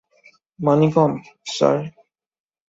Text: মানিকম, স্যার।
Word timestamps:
মানিকম, 0.59 1.11
স্যার। 1.47 1.77